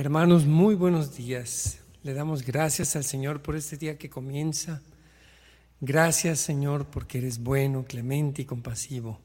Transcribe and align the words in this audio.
Hermanos, 0.00 0.46
muy 0.46 0.76
buenos 0.76 1.14
días. 1.14 1.80
Le 2.02 2.14
damos 2.14 2.42
gracias 2.42 2.96
al 2.96 3.04
Señor 3.04 3.42
por 3.42 3.54
este 3.54 3.76
día 3.76 3.98
que 3.98 4.08
comienza. 4.08 4.80
Gracias, 5.78 6.40
Señor, 6.40 6.86
porque 6.86 7.18
eres 7.18 7.38
bueno, 7.38 7.84
clemente 7.84 8.40
y 8.40 8.44
compasivo. 8.46 9.20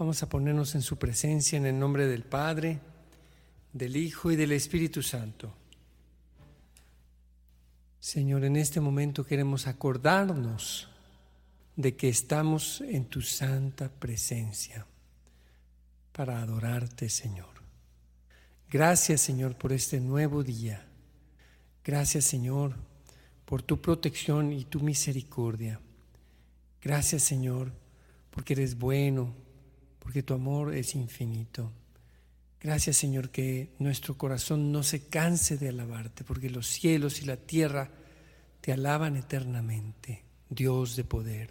Vamos 0.00 0.20
a 0.24 0.28
ponernos 0.28 0.74
en 0.74 0.82
su 0.82 0.98
presencia 0.98 1.56
en 1.56 1.64
el 1.64 1.78
nombre 1.78 2.08
del 2.08 2.24
Padre, 2.24 2.80
del 3.72 3.96
Hijo 3.96 4.32
y 4.32 4.36
del 4.36 4.50
Espíritu 4.50 5.00
Santo. 5.00 5.54
Señor, 8.00 8.42
en 8.42 8.56
este 8.56 8.80
momento 8.80 9.24
queremos 9.24 9.68
acordarnos 9.68 10.88
de 11.76 11.94
que 11.94 12.08
estamos 12.08 12.80
en 12.80 13.04
tu 13.04 13.22
santa 13.22 13.88
presencia 13.88 14.84
para 16.10 16.42
adorarte, 16.42 17.08
Señor. 17.08 17.59
Gracias 18.70 19.20
Señor 19.20 19.56
por 19.56 19.72
este 19.72 19.98
nuevo 19.98 20.44
día. 20.44 20.86
Gracias 21.84 22.24
Señor 22.24 22.76
por 23.44 23.62
tu 23.62 23.80
protección 23.80 24.52
y 24.52 24.64
tu 24.64 24.78
misericordia. 24.78 25.80
Gracias 26.80 27.24
Señor 27.24 27.72
porque 28.30 28.52
eres 28.52 28.78
bueno, 28.78 29.34
porque 29.98 30.22
tu 30.22 30.34
amor 30.34 30.72
es 30.72 30.94
infinito. 30.94 31.72
Gracias 32.60 32.96
Señor 32.96 33.30
que 33.30 33.74
nuestro 33.80 34.16
corazón 34.16 34.70
no 34.70 34.84
se 34.84 35.08
canse 35.08 35.56
de 35.56 35.70
alabarte, 35.70 36.22
porque 36.22 36.48
los 36.48 36.68
cielos 36.68 37.22
y 37.22 37.24
la 37.24 37.38
tierra 37.38 37.90
te 38.60 38.72
alaban 38.72 39.16
eternamente, 39.16 40.22
Dios 40.48 40.94
de 40.94 41.02
poder. 41.02 41.50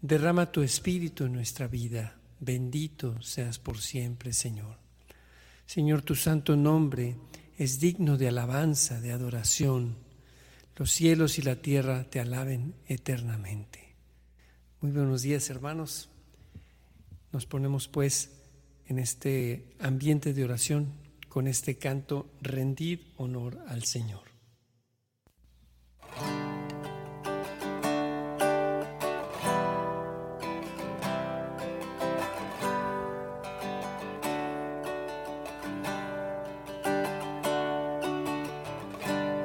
Derrama 0.00 0.50
tu 0.50 0.62
espíritu 0.62 1.24
en 1.24 1.34
nuestra 1.34 1.66
vida. 1.66 2.16
Bendito 2.40 3.20
seas 3.20 3.58
por 3.58 3.78
siempre, 3.78 4.32
Señor. 4.32 4.81
Señor, 5.72 6.02
tu 6.02 6.14
santo 6.14 6.54
nombre 6.54 7.16
es 7.56 7.80
digno 7.80 8.18
de 8.18 8.28
alabanza, 8.28 9.00
de 9.00 9.10
adoración. 9.10 9.96
Los 10.76 10.92
cielos 10.92 11.38
y 11.38 11.42
la 11.42 11.62
tierra 11.62 12.04
te 12.04 12.20
alaben 12.20 12.74
eternamente. 12.88 13.94
Muy 14.82 14.92
buenos 14.92 15.22
días, 15.22 15.48
hermanos. 15.48 16.10
Nos 17.32 17.46
ponemos 17.46 17.88
pues 17.88 18.32
en 18.86 18.98
este 18.98 19.74
ambiente 19.78 20.34
de 20.34 20.44
oración 20.44 20.92
con 21.30 21.48
este 21.48 21.78
canto, 21.78 22.28
Rendid 22.42 23.00
honor 23.16 23.58
al 23.66 23.84
Señor. 23.84 24.31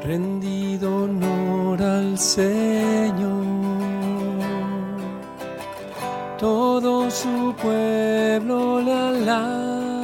Rendido 0.08 1.04
honor 1.04 1.82
al 1.82 2.18
Señor. 2.18 3.46
Todo 6.40 7.12
su 7.12 7.54
pueblo 7.62 8.80
le 8.80 8.94
alabe, 8.94 10.00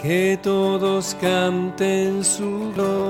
que 0.00 0.38
todos 0.42 1.16
canten 1.20 2.22
su 2.22 2.72
gloria. 2.72 3.02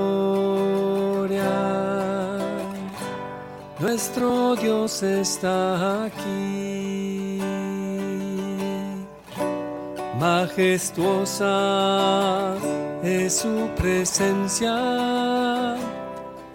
Nuestro 3.79 4.55
Dios 4.55 5.03
está 5.03 6.05
aquí 6.05 7.39
majestuosa 10.19 11.45
es 13.05 13.35
su 13.35 13.69
presencia, 13.77 15.75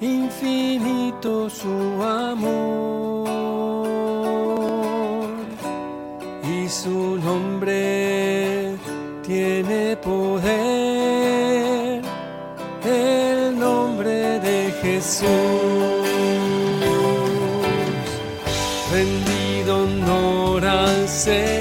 infinito 0.00 1.49
su 1.49 2.03
amor 2.03 3.28
y 6.43 6.69
su 6.69 7.16
nombre 7.19 8.75
tiene 9.22 9.97
poder, 9.97 10.43
el 12.84 13.59
nombre 13.59 14.41
de 14.41 14.72
Jesús. 14.82 15.28
Rendido 18.93 19.84
honor 19.84 20.65
al 20.67 21.09
Señor. 21.09 21.59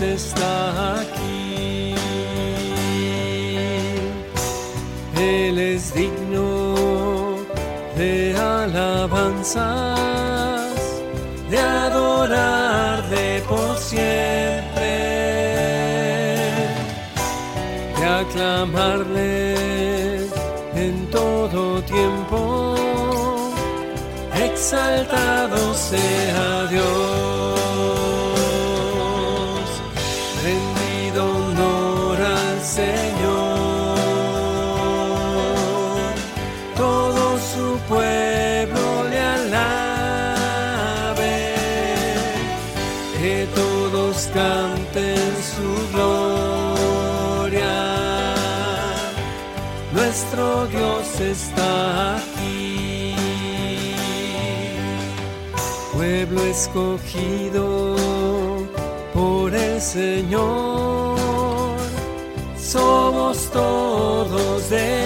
Está 0.00 1.00
aquí, 1.00 1.94
Él 5.16 5.58
es 5.58 5.92
digno 5.92 7.36
de 7.96 8.36
alabanzas, 8.36 9.60
de 11.50 11.58
adorarle 11.58 13.42
por 13.48 13.76
siempre 13.76 14.58
aclamarle 18.20 19.54
en 20.74 21.06
todo 21.10 21.82
tiempo. 21.82 22.74
Exaltado 24.34 25.74
sea 25.74 26.66
Dios, 26.70 26.97
Dios 50.38 51.20
está 51.20 52.16
aquí. 52.16 53.14
Pueblo 55.92 56.42
escogido 56.44 57.96
por 59.12 59.52
el 59.54 59.80
Señor, 59.80 61.18
somos 62.56 63.50
todos 63.50 64.70
de 64.70 64.97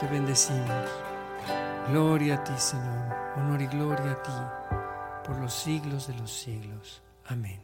te 0.00 0.06
bendecimos. 0.06 0.88
Gloria 1.90 2.36
a 2.36 2.44
ti, 2.44 2.52
Señor. 2.56 3.14
Honor 3.36 3.60
y 3.60 3.66
gloria 3.66 4.12
a 4.12 4.22
ti 4.22 5.26
por 5.26 5.38
los 5.38 5.52
siglos 5.52 6.06
de 6.06 6.14
los 6.14 6.32
siglos. 6.32 7.02
Amén. 7.26 7.60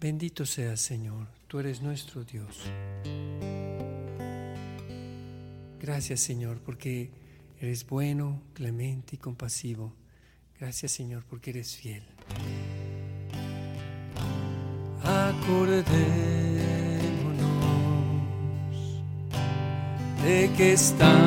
Bendito 0.00 0.44
seas, 0.44 0.80
Señor. 0.80 1.28
Tú 1.46 1.60
eres 1.60 1.80
nuestro 1.82 2.24
Dios. 2.24 2.64
Gracias, 5.80 6.20
Señor, 6.20 6.60
porque 6.60 7.12
eres 7.60 7.86
bueno, 7.86 8.42
clemente 8.52 9.14
y 9.14 9.18
compasivo. 9.18 9.94
Gracias, 10.58 10.92
Señor, 10.92 11.24
porque 11.28 11.50
eres 11.50 11.76
fiel. 11.76 12.02
Acordémonos 15.02 16.33
de 20.24 20.50
que 20.56 20.72
estamos 20.72 21.20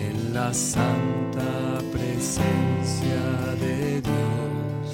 en 0.00 0.32
la 0.32 0.54
santa 0.54 1.80
presencia 1.92 3.20
de 3.60 4.00
Dios. 4.00 4.88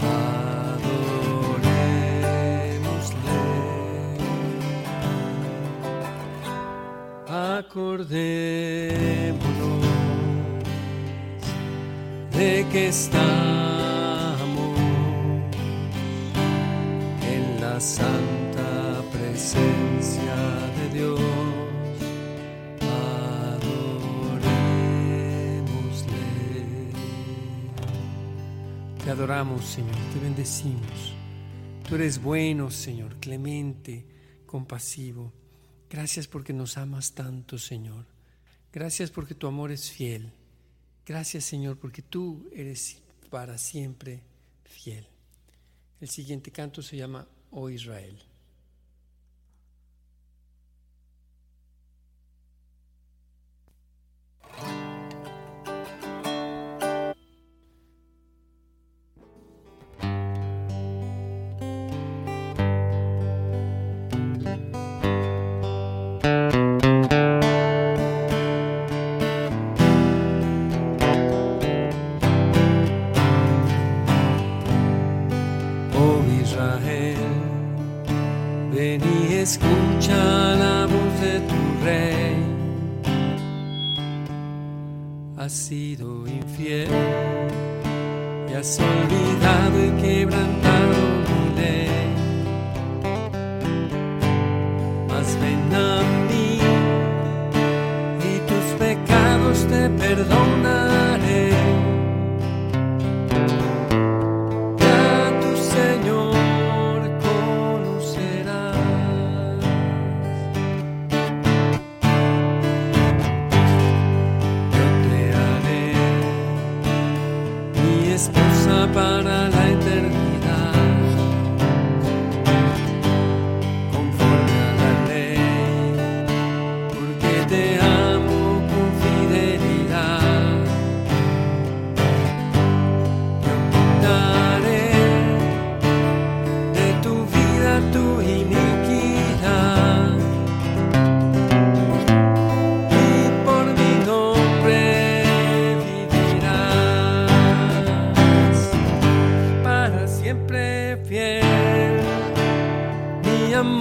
Adorémosle, 0.00 1.08
acordémonos 7.28 8.38
de 12.32 12.66
que 12.72 12.88
estamos 12.88 13.47
adoramos, 29.18 29.64
Señor, 29.64 29.96
te 30.12 30.20
bendecimos. 30.20 31.12
Tú 31.88 31.96
eres 31.96 32.22
bueno, 32.22 32.70
Señor, 32.70 33.16
clemente, 33.18 34.06
compasivo. 34.46 35.32
Gracias 35.90 36.28
porque 36.28 36.52
nos 36.52 36.78
amas 36.78 37.14
tanto, 37.14 37.58
Señor. 37.58 38.06
Gracias 38.72 39.10
porque 39.10 39.34
tu 39.34 39.48
amor 39.48 39.72
es 39.72 39.90
fiel. 39.90 40.30
Gracias, 41.04 41.42
Señor, 41.46 41.78
porque 41.78 42.00
tú 42.00 42.48
eres 42.52 42.98
para 43.28 43.58
siempre 43.58 44.22
fiel. 44.62 45.04
El 46.00 46.08
siguiente 46.08 46.52
canto 46.52 46.80
se 46.80 46.96
llama 46.96 47.26
Oh 47.50 47.70
Israel. 47.70 48.16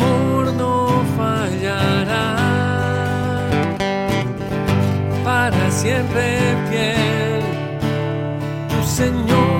amor 0.07 0.53
no 0.53 1.03
fallará, 1.17 2.35
para 5.23 5.71
siempre 5.71 6.37
fiel, 6.69 7.41
tu 8.69 8.83
Señor. 8.87 9.56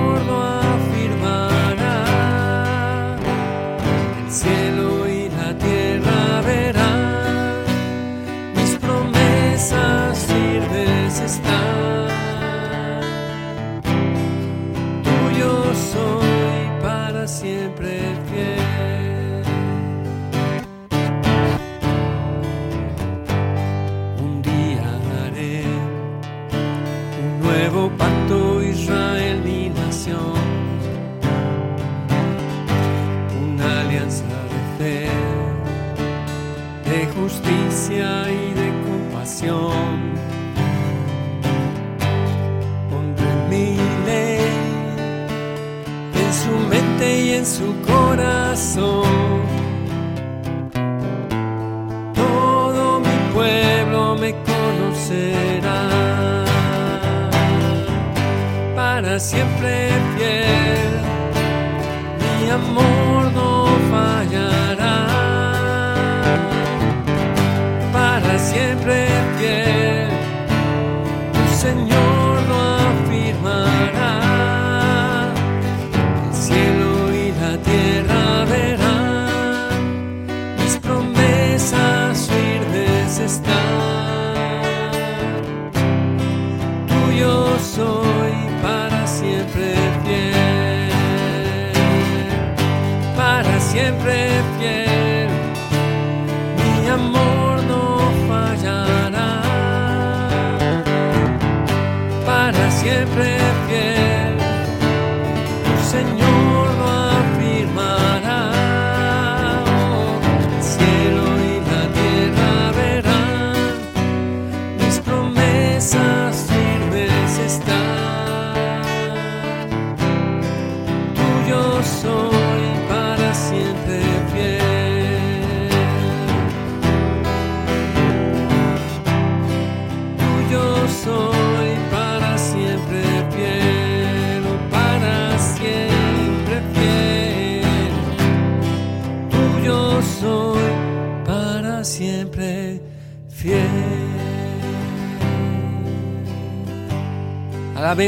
será 55.08 56.44
para 58.76 59.18
siempre 59.18 59.88
fiel. 60.14 60.92
Mi 62.20 62.50
amor 62.50 63.22
no 63.38 63.50
fallará 63.92 64.98
para 67.92 68.38
siempre 68.38 69.08
fiel. 69.38 70.10
Tu 71.32 71.44
Señor 71.64 71.97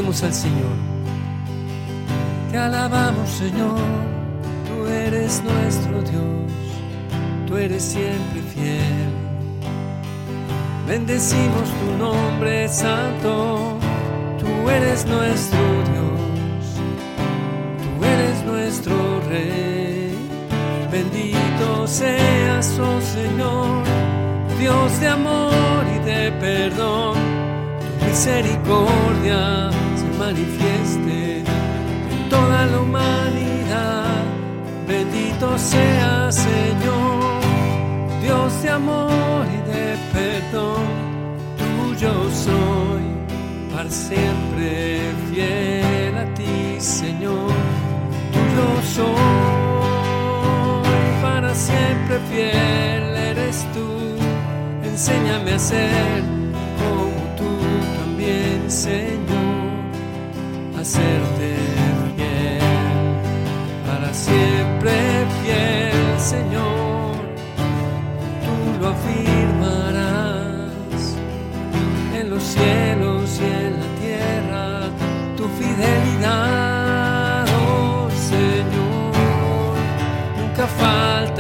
Alabemos 0.01 0.23
al 0.23 0.33
Señor. 0.33 0.77
Te 2.51 2.57
alabamos, 2.57 3.29
Señor. 3.29 3.77
Tú 4.67 4.87
eres 4.89 5.43
nuestro 5.45 6.01
Dios. 6.01 6.53
Tú 7.47 7.59
eres 7.59 7.83
siempre 7.83 8.41
fiel. 8.55 9.11
Bendecimos 10.89 11.69
tu 11.81 11.99
nombre 11.99 12.67
santo. 12.71 13.79
Tú 14.39 14.71
eres 14.71 15.05
nuestro 15.05 15.61
Dios. 15.93 16.81
Tú 17.85 18.05
eres 18.07 18.43
nuestro 18.47 18.95
Rey. 19.29 20.17
Bendito 20.91 21.87
seas, 21.87 22.79
oh 22.79 23.01
Señor, 23.03 23.85
Dios 24.59 24.99
de 24.99 25.09
amor 25.09 25.85
y 25.95 26.05
de 26.07 26.33
perdón 26.41 27.19
misericordia 28.11 29.71
se 29.71 29.90
manifieste 30.21 31.39
en 31.39 32.29
toda 32.29 32.67
la 32.67 32.79
humanidad. 32.81 34.23
Bendito 34.87 35.47
sea 35.59 36.31
Señor, 36.31 37.41
Dios 38.23 38.63
de 38.63 38.71
amor 38.71 39.43
y 39.57 39.61
de 39.73 39.87
perdón, 40.13 40.85
tuyo 41.61 42.13
soy, 42.47 43.05
para 43.73 43.91
siempre 43.91 44.69
fiel 45.31 46.19
a 46.19 46.27
ti, 46.35 46.79
Señor, 46.79 47.53
tuyo 48.35 48.69
soy, 48.97 49.13
para 51.23 51.55
siempre 51.55 52.19
fiel 52.31 53.17
eres 53.31 53.67
tú, 53.75 53.89
enséñame 54.85 55.53
a 55.53 55.59
ser 55.59 56.41
Señor, 58.71 59.40
hacerte 60.91 61.55
fiel, 62.17 62.59
para 63.87 64.13
siempre 64.13 64.93
fiel, 65.43 66.19
Señor, 66.19 67.15
tú 68.45 68.55
lo 68.81 68.89
afirmarás 68.89 70.35
en 72.19 72.31
los 72.31 72.43
cielos 72.43 73.41
y 73.41 73.45
en 73.45 73.73
la 73.81 73.89
tierra, 74.03 74.89
tu 75.37 75.45
fidelidad, 75.61 77.47
oh 77.69 78.09
Señor, 78.29 79.77
nunca 80.39 80.67
faltará. 80.67 81.40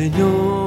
Señor. 0.00 0.59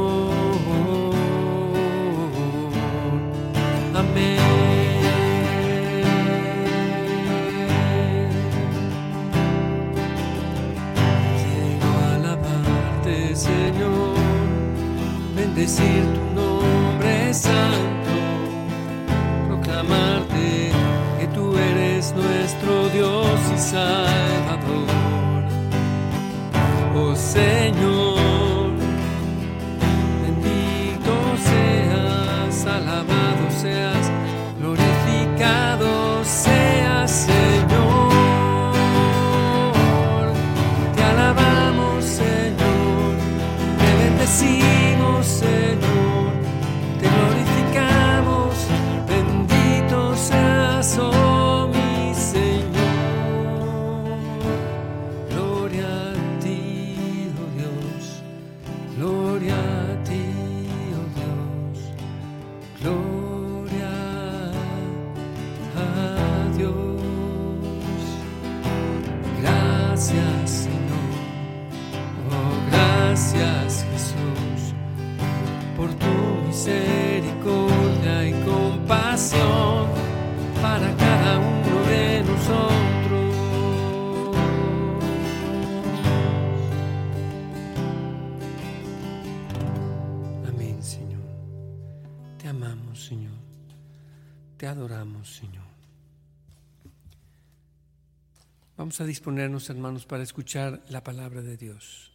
A 99.00 99.06
disponernos, 99.06 99.72
hermanos, 99.72 100.06
para 100.06 100.22
escuchar 100.22 100.84
la 100.90 101.04
palabra 101.04 101.42
de 101.42 101.58
Dios. 101.58 102.12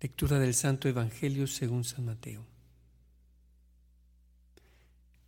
Lectura 0.00 0.38
del 0.38 0.54
Santo 0.54 0.88
Evangelio 0.88 1.46
según 1.46 1.84
San 1.84 2.06
Mateo. 2.06 2.46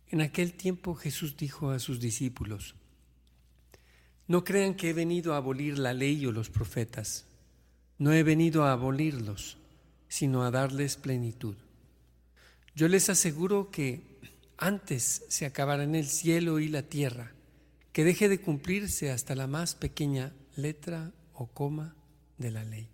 En 0.07 0.21
aquel 0.21 0.53
tiempo 0.53 0.95
Jesús 0.95 1.37
dijo 1.37 1.69
a 1.69 1.77
sus 1.77 1.99
discípulos, 1.99 2.73
no 4.27 4.43
crean 4.43 4.73
que 4.73 4.89
he 4.89 4.93
venido 4.93 5.35
a 5.35 5.37
abolir 5.37 5.77
la 5.77 5.93
ley 5.93 6.25
o 6.25 6.31
los 6.31 6.49
profetas. 6.49 7.25
No 7.99 8.11
he 8.11 8.23
venido 8.23 8.63
a 8.63 8.71
abolirlos, 8.71 9.57
sino 10.13 10.43
a 10.43 10.51
darles 10.51 10.95
plenitud. 10.95 11.55
Yo 12.75 12.87
les 12.87 13.09
aseguro 13.09 13.71
que 13.71 14.19
antes 14.57 15.23
se 15.27 15.47
acabarán 15.47 15.95
el 15.95 16.05
cielo 16.05 16.59
y 16.59 16.67
la 16.67 16.83
tierra, 16.83 17.31
que 17.93 18.03
deje 18.03 18.29
de 18.29 18.39
cumplirse 18.39 19.09
hasta 19.09 19.33
la 19.33 19.47
más 19.47 19.73
pequeña 19.73 20.31
letra 20.55 21.11
o 21.33 21.47
coma 21.47 21.95
de 22.37 22.51
la 22.51 22.63
ley. 22.63 22.87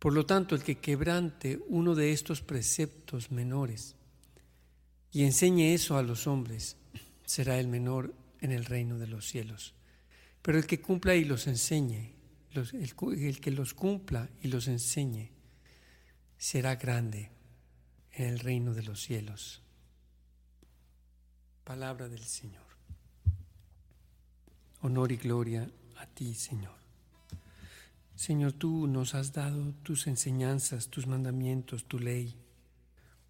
Por 0.00 0.14
lo 0.14 0.26
tanto, 0.26 0.56
el 0.56 0.64
que 0.64 0.78
quebrante 0.78 1.60
uno 1.68 1.94
de 1.94 2.10
estos 2.10 2.42
preceptos 2.42 3.30
menores 3.30 3.94
y 5.12 5.22
enseñe 5.22 5.74
eso 5.74 5.96
a 5.96 6.02
los 6.02 6.26
hombres, 6.26 6.76
será 7.24 7.60
el 7.60 7.68
menor 7.68 8.16
en 8.40 8.50
el 8.50 8.64
reino 8.64 8.98
de 8.98 9.06
los 9.06 9.28
cielos. 9.28 9.74
Pero 10.42 10.58
el 10.58 10.66
que 10.66 10.80
cumpla 10.80 11.14
y 11.14 11.24
los 11.24 11.46
enseñe, 11.46 12.19
el, 12.54 13.40
que 13.40 13.50
los 13.50 13.74
cumpla 13.74 14.28
y 14.42 14.48
los 14.48 14.68
enseñe, 14.68 15.30
será 16.36 16.76
grande 16.76 17.30
en 18.12 18.28
el 18.28 18.38
reino 18.38 18.74
de 18.74 18.82
los 18.82 19.00
cielos. 19.00 19.62
Palabra 21.64 22.08
del 22.08 22.24
Señor. 22.24 22.64
Honor 24.82 25.12
y 25.12 25.16
gloria 25.16 25.70
a 25.96 26.06
ti, 26.06 26.34
Señor. 26.34 26.78
Señor, 28.16 28.52
tú 28.52 28.86
nos 28.86 29.14
has 29.14 29.32
dado 29.32 29.72
tus 29.82 30.06
enseñanzas, 30.06 30.88
tus 30.88 31.06
mandamientos, 31.06 31.84
tu 31.84 31.98
ley, 31.98 32.36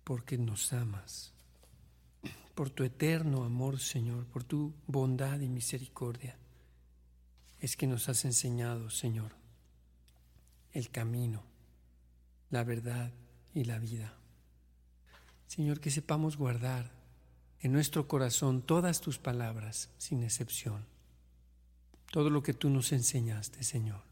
porque 0.05 0.39
nos 0.39 0.73
amas 0.73 1.33
por 2.61 2.69
tu 2.69 2.85
eterno 2.85 3.45
amor, 3.45 3.81
Señor, 3.81 4.27
por 4.27 4.45
tu 4.45 4.75
bondad 4.87 5.41
y 5.41 5.49
misericordia, 5.49 6.37
es 7.61 7.77
que 7.77 7.87
nos 7.87 8.09
has 8.09 8.25
enseñado, 8.25 8.91
Señor, 8.91 9.33
el 10.73 10.91
camino, 10.91 11.43
la 12.51 12.65
verdad 12.65 13.13
y 13.55 13.65
la 13.65 13.79
vida. 13.79 14.15
Señor, 15.47 15.81
que 15.81 15.91
sepamos 15.91 16.37
guardar 16.37 16.91
en 17.61 17.73
nuestro 17.73 18.09
corazón 18.09 18.63
todas 18.63 19.01
tus 19.01 19.19
palabras, 19.19 19.91
sin 19.99 20.23
excepción. 20.23 20.87
Todo 22.11 22.31
lo 22.31 22.43
que 22.43 22.55
tú 22.55 22.71
nos 22.71 22.93
enseñaste, 22.93 23.63
Señor. 23.63 24.03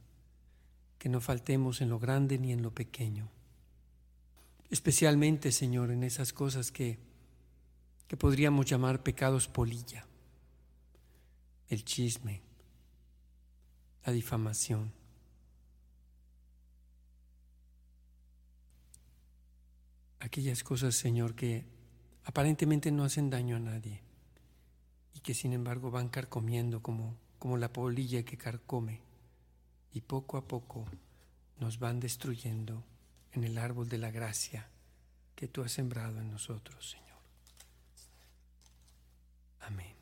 Que 0.99 1.09
no 1.09 1.21
faltemos 1.21 1.81
en 1.81 1.89
lo 1.89 1.99
grande 1.99 2.39
ni 2.39 2.53
en 2.53 2.63
lo 2.63 2.75
pequeño. 2.75 3.29
Especialmente, 4.69 5.51
Señor, 5.53 5.91
en 5.91 6.05
esas 6.05 6.33
cosas 6.33 6.71
que, 6.71 6.99
que 8.07 8.17
podríamos 8.17 8.67
llamar 8.67 9.03
pecados 9.03 9.49
polilla. 9.49 10.07
El 11.69 11.85
chisme, 11.85 12.43
la 14.05 14.13
difamación. 14.13 14.93
Aquellas 20.21 20.65
cosas, 20.65 20.95
Señor, 20.95 21.35
que 21.35 21.65
aparentemente 22.25 22.91
no 22.91 23.05
hacen 23.05 23.31
daño 23.31 23.57
a 23.57 23.61
nadie 23.61 24.03
y 25.15 25.21
que 25.21 25.35
sin 25.35 25.53
embargo 25.53 25.91
van 25.91 26.09
carcomiendo 26.09 26.83
como, 26.83 27.17
como 27.39 27.57
la 27.57 27.73
polilla 27.73 28.25
que 28.25 28.37
carcome 28.37 29.01
y 29.93 30.01
poco 30.01 30.37
a 30.37 30.47
poco 30.47 30.85
nos 31.59 31.79
van 31.79 32.01
destruyendo 32.01 32.85
en 33.33 33.45
el 33.45 33.59
árbol 33.59 33.89
de 33.89 33.99
la 33.99 34.11
gracia 34.11 34.69
que 35.35 35.49
tú 35.49 35.63
has 35.63 35.73
sembrado 35.73 36.21
en 36.21 36.31
nosotros, 36.31 36.91
Señor. 36.91 37.19
Amén. 39.61 39.98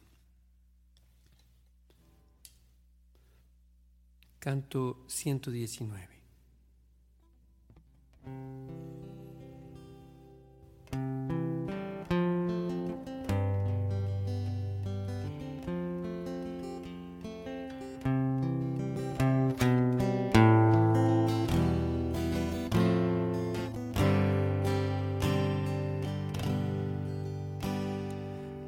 Canto 4.46 5.02
119. 5.08 6.08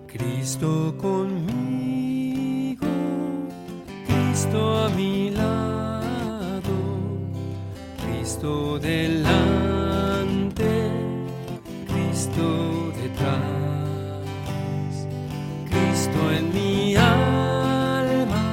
Cristo 0.09 0.97
conmigo, 0.99 1.58
Cristo 8.39 8.79
delante, 8.79 10.63
Cristo 11.89 12.93
detrás, 13.03 13.43
Cristo 15.69 16.31
en 16.31 16.55
mi 16.55 16.95
alma, 16.95 18.45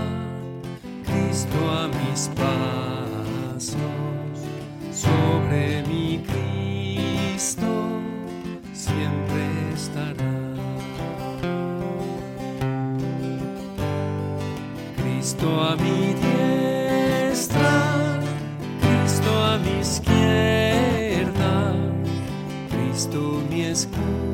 Cristo 1.06 1.58
a 1.70 1.88
mis 1.88 2.30
pasos, 2.30 3.78
sobre 4.92 5.84
mi 5.84 6.20
Cristo 6.32 7.68
siempre 8.74 9.44
estará. 9.76 10.34
Cristo 14.98 15.48
a 15.62 15.76
mi 15.76 15.95
Cristo 23.76 24.25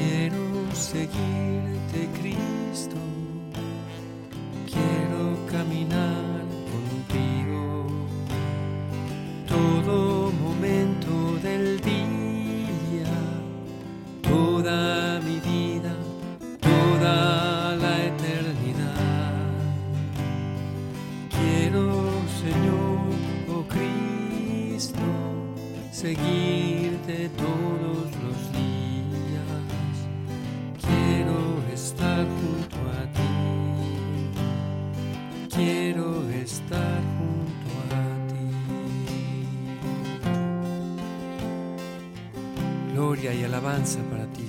Quiero 0.00 0.74
seguirte, 0.74 2.08
Cristo. 2.18 2.96
Quiero 4.66 5.36
caminar 5.50 6.29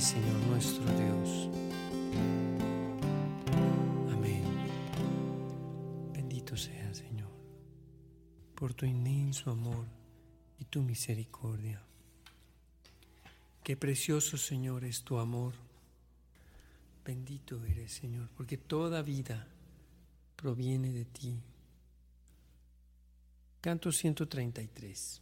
Señor 0.01 0.35
nuestro 0.47 0.83
Dios. 0.83 1.47
Amén. 4.11 4.43
Bendito 6.11 6.57
sea, 6.57 6.91
Señor, 6.91 7.29
por 8.55 8.73
tu 8.73 8.87
inmenso 8.87 9.51
amor 9.51 9.85
y 10.57 10.65
tu 10.65 10.81
misericordia. 10.81 11.83
Qué 13.63 13.77
precioso, 13.77 14.37
Señor, 14.37 14.85
es 14.85 15.03
tu 15.03 15.19
amor. 15.19 15.53
Bendito 17.05 17.63
eres, 17.63 17.91
Señor, 17.91 18.27
porque 18.35 18.57
toda 18.57 19.03
vida 19.03 19.47
proviene 20.35 20.91
de 20.91 21.05
ti. 21.05 21.39
Canto 23.61 23.91
133. 23.91 25.21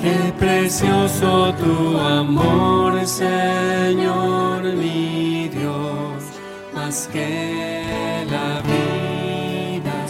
Qué 0.00 0.32
precioso 0.38 1.52
tu 1.54 1.98
amor, 1.98 3.04
Señor 3.04 4.62
mi 4.76 5.48
Dios, 5.48 6.22
más 6.76 7.08
que 7.12 7.82
la 8.30 8.62
vida 8.70 10.06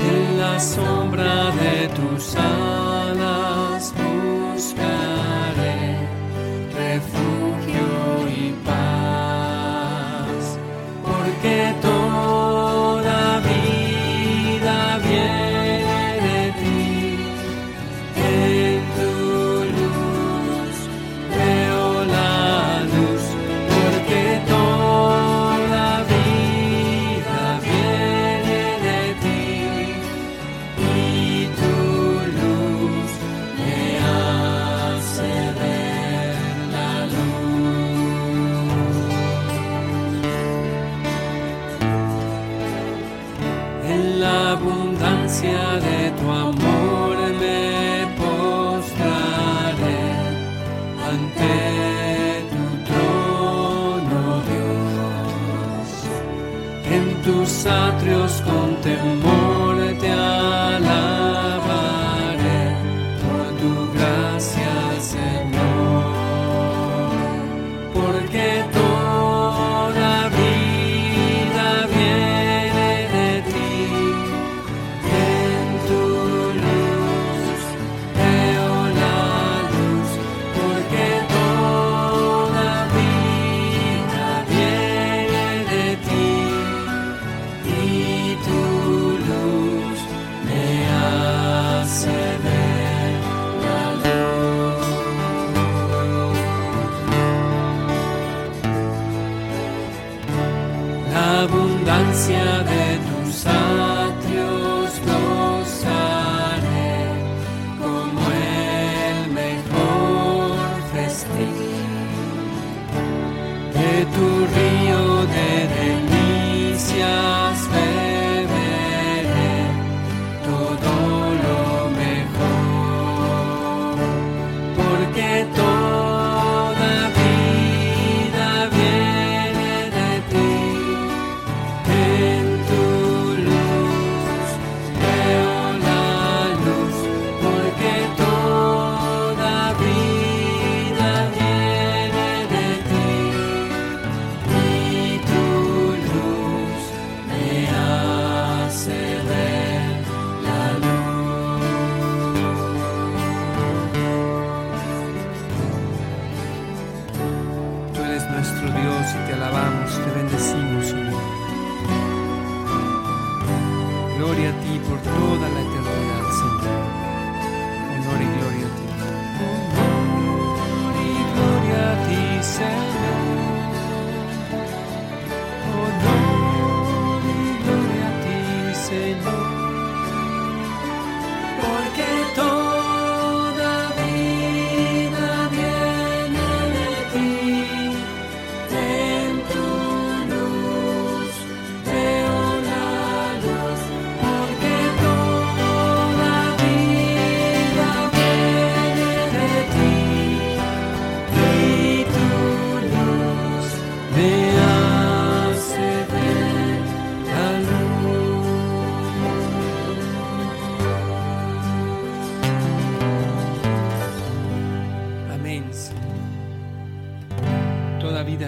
en 0.00 0.38
la 0.38 0.58
sombra 0.58 0.95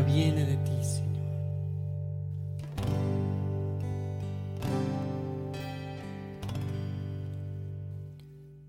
viene 0.01 0.45
de 0.45 0.57
ti, 0.57 0.85
Señor. 0.85 1.09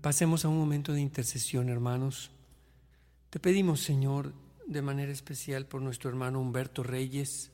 Pasemos 0.00 0.44
a 0.44 0.48
un 0.48 0.58
momento 0.58 0.92
de 0.92 1.00
intercesión, 1.00 1.68
hermanos. 1.68 2.30
Te 3.28 3.38
pedimos, 3.38 3.80
Señor, 3.80 4.32
de 4.66 4.82
manera 4.82 5.12
especial 5.12 5.66
por 5.66 5.82
nuestro 5.82 6.10
hermano 6.10 6.40
Humberto 6.40 6.82
Reyes, 6.82 7.52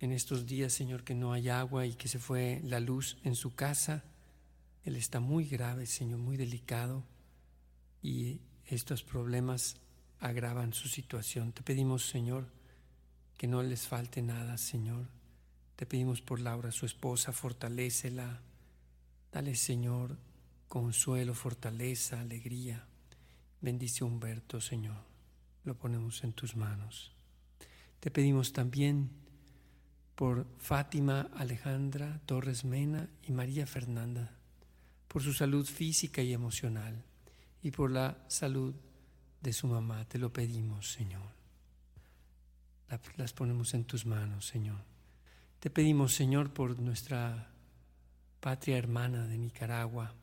en 0.00 0.12
estos 0.12 0.46
días, 0.46 0.72
Señor, 0.72 1.04
que 1.04 1.14
no 1.14 1.32
hay 1.32 1.48
agua 1.48 1.86
y 1.86 1.94
que 1.94 2.08
se 2.08 2.18
fue 2.18 2.60
la 2.64 2.80
luz 2.80 3.18
en 3.24 3.34
su 3.34 3.54
casa. 3.54 4.04
Él 4.84 4.96
está 4.96 5.20
muy 5.20 5.44
grave, 5.44 5.86
Señor, 5.86 6.18
muy 6.18 6.36
delicado 6.36 7.04
y 8.02 8.40
estos 8.66 9.02
problemas 9.02 9.76
agravan 10.20 10.72
su 10.72 10.88
situación. 10.88 11.52
Te 11.52 11.62
pedimos, 11.62 12.06
Señor, 12.06 12.46
que 13.38 13.46
no 13.46 13.62
les 13.62 13.86
falte 13.86 14.20
nada, 14.20 14.58
Señor. 14.58 15.06
Te 15.76 15.86
pedimos 15.86 16.20
por 16.20 16.40
Laura, 16.40 16.72
su 16.72 16.84
esposa, 16.86 17.32
fortalécela. 17.32 18.40
Dale, 19.32 19.54
Señor, 19.54 20.18
consuelo, 20.66 21.34
fortaleza, 21.34 22.20
alegría. 22.20 22.84
Bendice 23.60 24.02
Humberto, 24.02 24.60
Señor. 24.60 25.04
Lo 25.64 25.76
ponemos 25.78 26.24
en 26.24 26.32
tus 26.32 26.56
manos. 26.56 27.12
Te 28.00 28.10
pedimos 28.10 28.52
también 28.52 29.08
por 30.16 30.44
Fátima 30.58 31.30
Alejandra 31.36 32.20
Torres 32.26 32.64
Mena 32.64 33.08
y 33.22 33.30
María 33.30 33.68
Fernanda, 33.68 34.36
por 35.06 35.22
su 35.22 35.32
salud 35.32 35.64
física 35.64 36.22
y 36.22 36.32
emocional, 36.32 37.04
y 37.62 37.70
por 37.70 37.92
la 37.92 38.18
salud 38.26 38.74
de 39.40 39.52
su 39.52 39.68
mamá. 39.68 40.04
Te 40.06 40.18
lo 40.18 40.32
pedimos, 40.32 40.90
Señor. 40.90 41.37
Las 43.16 43.32
ponemos 43.32 43.74
en 43.74 43.84
tus 43.84 44.06
manos, 44.06 44.46
Señor. 44.46 44.78
Te 45.60 45.70
pedimos, 45.70 46.14
Señor, 46.14 46.52
por 46.52 46.78
nuestra 46.78 47.50
patria 48.40 48.78
hermana 48.78 49.26
de 49.26 49.36
Nicaragua, 49.36 50.14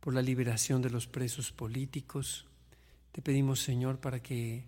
por 0.00 0.14
la 0.14 0.22
liberación 0.22 0.80
de 0.80 0.90
los 0.90 1.06
presos 1.06 1.52
políticos. 1.52 2.46
Te 3.12 3.20
pedimos, 3.20 3.60
Señor, 3.60 3.98
para 3.98 4.22
que 4.22 4.64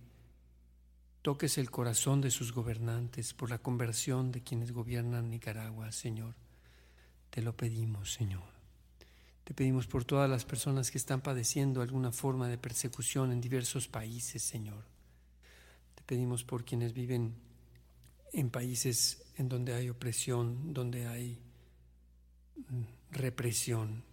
toques 1.23 1.57
el 1.59 1.71
corazón 1.71 2.21
de 2.21 2.31
sus 2.31 2.53
gobernantes, 2.53 3.33
por 3.33 3.49
la 3.49 3.59
conversión 3.59 4.31
de 4.31 4.43
quienes 4.43 4.73
gobiernan 4.73 5.31
Nicaragua, 5.31 5.93
Señor. 5.93 6.35
Te 7.31 7.43
lo 7.43 7.57
pedimos, 7.57 8.13
Señor. 8.13 8.57
Te 9.45 9.55
pedimos 9.55 9.87
por 9.87 10.05
todas 10.05 10.29
las 10.29 10.45
personas 10.45 10.91
que 10.91 10.99
están 10.99 11.21
padeciendo 11.21 11.81
alguna 11.81 12.13
forma 12.13 12.49
de 12.49 12.59
persecución 12.59 13.33
en 13.33 13.41
diversos 13.41 13.89
países, 13.89 14.43
Señor. 14.43 14.96
Pedimos 16.07 16.45
por 16.45 16.65
quienes 16.65 16.93
viven 16.93 17.35
en 18.33 18.51
países 18.51 19.25
en 19.37 19.49
donde 19.49 19.75
hay 19.75 19.91
opresión, 19.91 20.73
donde 20.73 21.07
hay 21.07 21.39
mm, 22.57 22.83
represión, 23.13 24.05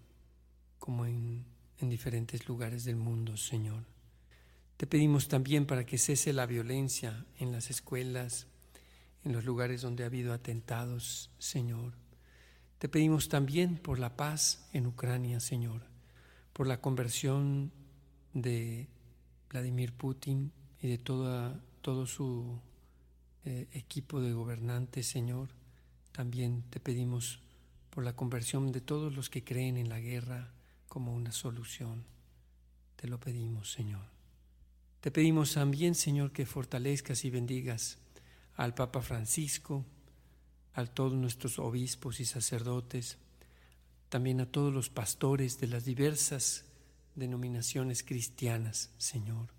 como 0.80 1.06
en, 1.06 1.46
en 1.80 1.90
diferentes 1.90 2.48
lugares 2.48 2.84
del 2.84 2.96
mundo, 2.96 3.38
Señor. 3.38 3.84
Te 4.78 4.88
pedimos 4.88 5.28
también 5.28 5.66
para 5.66 5.86
que 5.86 5.98
cese 5.98 6.34
la 6.34 6.46
violencia 6.46 7.26
en 7.40 7.52
las 7.52 7.70
escuelas, 7.70 8.48
en 9.24 9.32
los 9.32 9.46
lugares 9.46 9.82
donde 9.82 10.04
ha 10.04 10.08
habido 10.08 10.34
atentados, 10.34 11.30
Señor. 11.38 11.94
Te 12.80 12.90
pedimos 12.90 13.30
también 13.30 13.78
por 13.78 13.98
la 13.98 14.18
paz 14.18 14.68
en 14.74 14.88
Ucrania, 14.88 15.40
Señor, 15.40 15.84
por 16.52 16.68
la 16.68 16.82
conversión 16.82 17.72
de 18.34 18.90
Vladimir 19.50 19.94
Putin 19.94 20.52
y 20.82 20.90
de 20.90 20.98
toda, 20.98 21.62
todo 21.84 22.08
su 22.08 22.60
eh, 23.46 23.68
equipo 23.74 24.22
de 24.22 24.34
gobernantes, 24.34 25.06
Señor. 25.06 25.50
También 26.12 26.64
te 26.72 26.80
pedimos 26.80 27.42
por 27.92 28.04
la 28.04 28.16
conversión 28.16 28.72
de 28.72 28.82
todos 28.82 29.14
los 29.14 29.30
que 29.30 29.44
creen 29.44 29.78
en 29.78 29.90
la 29.90 30.00
guerra 30.00 30.52
como 30.88 31.14
una 31.14 31.32
solución. 31.32 32.06
Te 32.96 33.08
lo 33.08 33.20
pedimos, 33.20 33.72
Señor. 33.72 34.06
Te 35.02 35.12
pedimos 35.12 35.54
también, 35.54 35.94
Señor, 35.94 36.32
que 36.32 36.46
fortalezcas 36.46 37.26
y 37.26 37.30
bendigas 37.30 38.00
al 38.56 38.74
Papa 38.74 39.02
Francisco, 39.02 39.86
a 40.74 40.86
todos 40.86 41.14
nuestros 41.14 41.60
obispos 41.60 42.22
y 42.22 42.26
sacerdotes, 42.26 43.18
también 44.08 44.40
a 44.40 44.46
todos 44.46 44.74
los 44.74 44.90
pastores 44.90 45.60
de 45.60 45.68
las 45.68 45.84
diversas 45.84 46.66
denominaciones 47.16 48.04
cristianas, 48.04 48.92
Señor. 48.98 49.50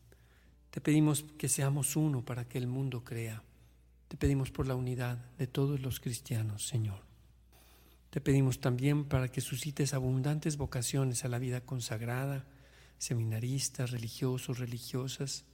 Te 0.74 0.80
pedimos 0.80 1.24
que 1.38 1.48
seamos 1.48 1.94
uno 1.94 2.24
para 2.24 2.48
que 2.48 2.58
el 2.58 2.66
mundo 2.66 3.04
crea. 3.04 3.44
Te 4.08 4.16
pedimos 4.16 4.50
por 4.50 4.66
la 4.66 4.74
unidad 4.74 5.18
de 5.38 5.46
todos 5.46 5.80
los 5.80 6.00
cristianos, 6.00 6.66
Señor. 6.66 6.98
Te 8.10 8.20
pedimos 8.20 8.58
también 8.58 9.04
para 9.04 9.28
que 9.28 9.40
suscites 9.40 9.94
abundantes 9.94 10.56
vocaciones 10.56 11.24
a 11.24 11.28
la 11.28 11.38
vida 11.38 11.60
consagrada, 11.60 12.44
seminaristas, 12.98 13.92
religiosos, 13.92 14.58
religiosas, 14.58 15.44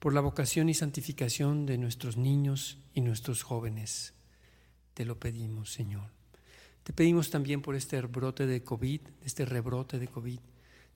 por 0.00 0.12
la 0.12 0.20
vocación 0.20 0.68
y 0.68 0.74
santificación 0.74 1.64
de 1.64 1.78
nuestros 1.78 2.16
niños 2.16 2.78
y 2.94 3.02
nuestros 3.02 3.44
jóvenes. 3.44 4.12
Te 4.92 5.04
lo 5.04 5.20
pedimos, 5.20 5.72
Señor. 5.72 6.10
Te 6.82 6.92
pedimos 6.92 7.30
también 7.30 7.62
por 7.62 7.76
este 7.76 8.00
brote 8.00 8.44
de 8.48 8.64
COVID, 8.64 9.02
este 9.24 9.44
rebrote 9.44 10.00
de 10.00 10.08
COVID. 10.08 10.40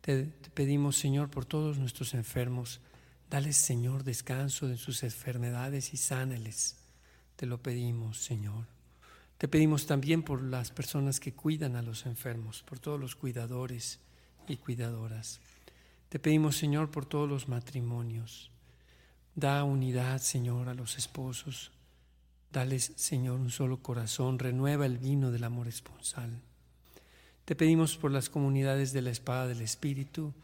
Te, 0.01 0.25
pedimos, 0.53 0.97
Señor, 0.97 1.31
por 1.31 1.45
todos 1.45 1.79
nuestros 1.79 2.13
enfermos. 2.15 2.81
Dales, 3.33 3.57
Señor, 3.57 4.05
descanso 4.05 4.69
en 4.69 4.77
sus 4.77 5.03
enfermedades 5.03 5.95
y 5.95 5.97
sáneles. 5.97 6.77
Te 7.35 7.47
lo 7.47 7.63
pedimos, 7.63 8.19
Señor. 8.19 8.67
Te 9.39 9.49
pedimos 9.49 9.87
también 9.87 10.23
por 10.23 10.43
las 10.43 10.71
personas 10.71 11.19
que 11.19 11.33
cuidan 11.33 11.77
a 11.77 11.81
los 11.81 12.05
enfermos, 12.05 12.63
por 12.63 12.79
todos 12.79 13.01
los 13.01 13.17
cuidadores 13.17 14.01
y 14.49 14.59
cuidadoras. 14.59 15.41
Te 16.11 16.19
pedimos, 16.19 16.59
Señor, 16.59 16.91
por 16.91 17.07
todos 17.07 17.27
los 17.27 17.49
matrimonios. 17.49 18.51
Da 19.35 19.65
unidad, 19.65 20.21
Señor, 20.21 20.69
a 20.69 20.75
los 20.75 20.99
esposos. 20.99 21.73
Dales, 22.53 22.93
Señor, 22.97 23.41
un 23.41 23.51
solo 23.51 23.79
corazón, 23.79 24.39
renueva 24.39 24.85
el 24.85 24.99
vino 24.99 25.31
del 25.31 25.45
amor 25.45 25.69
esponsal. 25.69 26.43
Te 27.47 27.57
pedimos 27.57 27.97
por 27.97 28.11
las 28.11 28.29
comunidades 28.29 28.93
de 28.93 29.01
la 29.01 29.11
espada 29.11 29.47
del 29.47 29.63
Espíritu, 29.63 30.35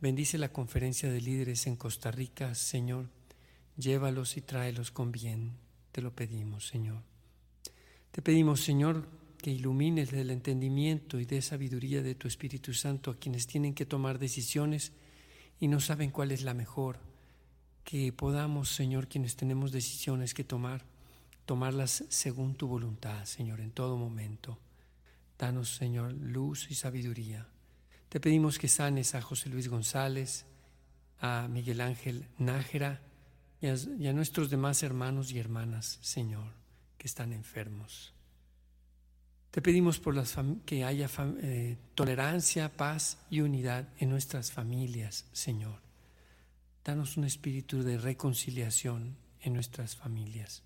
bendice 0.00 0.38
la 0.38 0.52
conferencia 0.52 1.10
de 1.10 1.20
líderes 1.20 1.66
en 1.66 1.76
Costa 1.76 2.10
Rica, 2.10 2.54
Señor, 2.54 3.08
llévalos 3.76 4.36
y 4.36 4.40
tráelos 4.40 4.90
con 4.90 5.12
bien, 5.12 5.52
te 5.92 6.02
lo 6.02 6.14
pedimos, 6.14 6.66
Señor. 6.66 7.02
Te 8.10 8.22
pedimos, 8.22 8.60
Señor, 8.60 9.08
que 9.38 9.50
ilumines 9.50 10.12
el 10.12 10.30
entendimiento 10.30 11.20
y 11.20 11.24
dé 11.24 11.42
sabiduría 11.42 12.02
de 12.02 12.14
tu 12.14 12.28
Espíritu 12.28 12.72
Santo 12.72 13.10
a 13.10 13.18
quienes 13.18 13.46
tienen 13.46 13.74
que 13.74 13.86
tomar 13.86 14.18
decisiones 14.18 14.92
y 15.60 15.68
no 15.68 15.80
saben 15.80 16.10
cuál 16.10 16.32
es 16.32 16.42
la 16.42 16.54
mejor, 16.54 16.98
que 17.84 18.12
podamos, 18.12 18.70
Señor, 18.70 19.08
quienes 19.08 19.36
tenemos 19.36 19.70
decisiones 19.70 20.32
que 20.32 20.44
tomar, 20.44 20.84
tomarlas 21.44 22.04
según 22.08 22.54
tu 22.54 22.66
voluntad, 22.66 23.24
Señor, 23.26 23.60
en 23.60 23.70
todo 23.70 23.96
momento. 23.96 24.58
Danos, 25.38 25.74
Señor, 25.74 26.12
luz 26.12 26.70
y 26.70 26.74
sabiduría. 26.74 27.46
Te 28.14 28.20
pedimos 28.20 28.60
que 28.60 28.68
sanes 28.68 29.16
a 29.16 29.20
José 29.20 29.48
Luis 29.48 29.66
González, 29.66 30.46
a 31.18 31.48
Miguel 31.48 31.80
Ángel 31.80 32.28
Nájera 32.38 33.00
y 33.60 33.66
a, 33.66 34.12
nuestros 34.12 34.50
demás 34.50 34.84
hermanos 34.84 35.32
y 35.32 35.40
hermanas, 35.40 35.98
Señor, 36.00 36.52
que 36.96 37.08
están 37.08 37.32
enfermos. 37.32 38.14
Te 39.50 39.60
pedimos 39.60 39.98
por 39.98 40.14
las 40.14 40.36
que 40.64 40.84
haya 40.84 41.10
eh, 41.42 41.76
tolerancia, 41.96 42.76
paz 42.76 43.18
y 43.30 43.40
unidad 43.40 43.88
en 43.98 44.10
nuestras 44.10 44.52
familias, 44.52 45.26
Señor. 45.32 45.80
Danos 46.84 47.16
un 47.16 47.24
espíritu 47.24 47.82
de 47.82 47.98
reconciliación 47.98 49.16
en 49.40 49.54
nuestras 49.54 49.96
familias. 49.96 50.62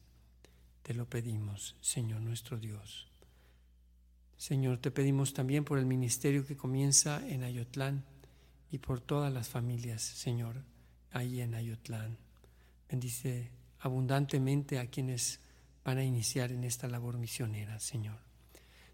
Te 0.82 0.92
lo 0.92 1.08
pedimos, 1.08 1.76
Señor 1.80 2.20
nuestro 2.20 2.58
Dios. 2.58 3.07
Señor, 4.38 4.78
te 4.78 4.92
pedimos 4.92 5.34
también 5.34 5.64
por 5.64 5.80
el 5.80 5.84
ministerio 5.84 6.46
que 6.46 6.56
comienza 6.56 7.26
en 7.28 7.42
Ayotlán 7.42 8.04
y 8.70 8.78
por 8.78 9.00
todas 9.00 9.32
las 9.32 9.48
familias, 9.48 10.00
Señor, 10.00 10.62
ahí 11.10 11.40
en 11.40 11.56
Ayotlán. 11.56 12.16
Bendice 12.88 13.50
abundantemente 13.80 14.78
a 14.78 14.86
quienes 14.86 15.40
van 15.84 15.98
a 15.98 16.04
iniciar 16.04 16.52
en 16.52 16.62
esta 16.62 16.86
labor 16.86 17.18
misionera, 17.18 17.80
Señor. 17.80 18.20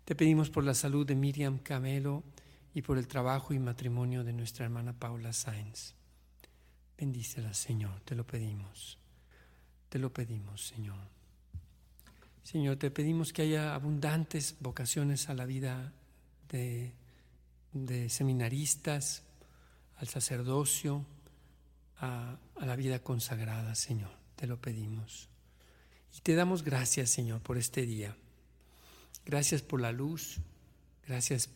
Te 0.06 0.16
pedimos 0.16 0.48
por 0.48 0.64
la 0.64 0.74
salud 0.74 1.06
de 1.06 1.14
Miriam 1.14 1.58
Camelo 1.58 2.24
y 2.72 2.80
por 2.80 2.96
el 2.96 3.06
trabajo 3.06 3.52
y 3.52 3.58
matrimonio 3.58 4.24
de 4.24 4.32
nuestra 4.32 4.64
hermana 4.64 4.98
Paula 4.98 5.34
Sáenz. 5.34 5.94
Bendícela, 6.96 7.52
Señor, 7.52 8.00
te 8.00 8.14
lo 8.14 8.26
pedimos. 8.26 8.98
Te 9.90 9.98
lo 9.98 10.10
pedimos, 10.10 10.66
Señor. 10.66 11.13
Señor, 12.44 12.76
te 12.76 12.90
pedimos 12.90 13.32
que 13.32 13.42
haya 13.42 13.74
abundantes 13.74 14.56
vocaciones 14.60 15.30
a 15.30 15.34
la 15.34 15.46
vida 15.46 15.92
de, 16.50 16.92
seminaristas, 18.10 19.22
al 19.96 20.08
sacerdocio, 20.08 21.04
a, 21.96 22.36
a 22.56 22.66
la 22.66 22.76
vida 22.76 22.98
consagrada, 22.98 23.74
Señor. 23.74 24.10
Te 24.36 24.46
lo 24.46 24.60
pedimos. 24.60 25.28
Y 26.16 26.20
te 26.20 26.34
damos 26.34 26.62
gracias, 26.62 27.10
Señor, 27.10 27.40
por 27.40 27.56
este 27.56 27.86
día. 27.86 28.14
Gracias 29.24 29.62
por 29.62 29.80
la 29.80 29.90
luz. 29.90 30.38
Gracias 31.06 31.48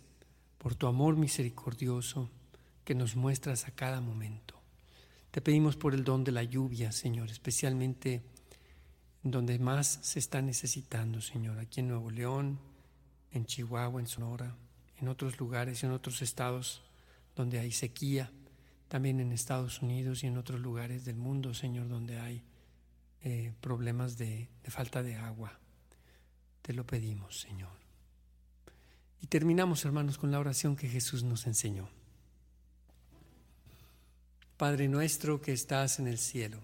por 0.57 0.75
tu 0.75 0.87
amor 0.87 1.17
misericordioso 1.17 2.31
que 2.85 2.95
nos 2.95 3.15
muestras 3.15 3.67
a 3.67 3.73
cada 3.73 4.01
momento. 4.01 4.59
Te 5.31 5.43
pedimos 5.43 5.77
por 5.77 5.93
el 5.93 6.03
don 6.03 6.25
de 6.25 6.33
la 6.33 6.43
lluvia, 6.43 6.93
Señor, 6.93 7.31
especialmente 7.31 8.23
donde 9.31 9.59
más 9.59 9.99
se 10.03 10.19
está 10.19 10.43
necesitando, 10.43 11.21
Señor, 11.21 11.59
aquí 11.59 11.81
en 11.81 11.89
Nuevo 11.89 12.11
León, 12.11 12.59
en 13.33 13.47
Chihuahua, 13.47 14.01
en 14.01 14.07
Sonora, 14.07 14.55
en 15.01 15.09
otros 15.09 15.39
lugares, 15.39 15.83
en 15.85 15.91
otros 15.91 16.23
estados 16.23 16.83
donde 17.35 17.59
hay 17.59 17.73
sequía, 17.73 18.31
también 18.89 19.21
en 19.21 19.33
Estados 19.33 19.83
Unidos 19.83 20.25
y 20.25 20.27
en 20.27 20.39
otros 20.39 20.61
lugares 20.61 21.05
del 21.05 21.17
mundo, 21.17 21.55
Señor, 21.55 21.89
donde 21.89 22.19
hay 22.19 22.43
eh, 23.23 23.53
problemas 23.61 24.17
de 24.19 24.49
falta 24.65 25.03
de 25.03 25.17
agua. 25.17 25.59
Te 26.63 26.73
lo 26.73 26.87
pedimos, 26.87 27.41
Señor. 27.41 27.77
Y 29.21 29.27
terminamos, 29.27 29.85
hermanos, 29.85 30.19
con 30.19 30.31
la 30.31 30.39
oración 30.39 30.77
que 30.77 30.89
Jesús 30.89 31.23
nos 31.23 31.47
enseñó. 31.47 31.89
Padre 34.57 34.89
nuestro 34.89 35.41
que 35.41 35.53
estás 35.53 35.99
en 35.99 36.09
el 36.09 36.19
cielo 36.19 36.61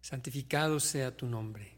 santificado 0.00 0.80
sea 0.80 1.14
tu 1.14 1.26
nombre. 1.26 1.77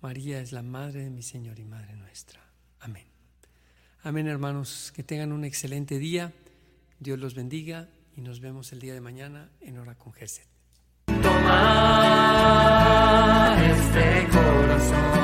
María 0.00 0.40
es 0.40 0.52
la 0.52 0.62
Madre 0.62 1.02
de 1.04 1.10
mi 1.10 1.22
Señor 1.22 1.58
y 1.58 1.64
Madre 1.64 1.96
nuestra. 1.96 2.40
Amén. 2.80 3.06
Amén, 4.02 4.28
hermanos, 4.28 4.92
que 4.94 5.02
tengan 5.02 5.32
un 5.32 5.44
excelente 5.44 5.98
día. 5.98 6.32
Dios 7.00 7.18
los 7.18 7.34
bendiga 7.34 7.88
y 8.16 8.20
nos 8.20 8.40
vemos 8.40 8.72
el 8.72 8.78
día 8.80 8.94
de 8.94 9.00
mañana 9.00 9.50
en 9.60 9.78
Hora 9.78 9.96
con. 9.96 10.12
Toma 11.22 11.56
este 13.60 14.28
corazón. 14.30 15.17